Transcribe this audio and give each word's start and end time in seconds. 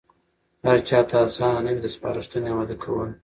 هرچاته 0.67 1.15
آسانه 1.25 1.59
نه 1.65 1.71
وي 1.75 1.79
د 1.83 1.87
سپارښتنې 1.95 2.49
عملي 2.53 2.77
کول. 2.83 3.09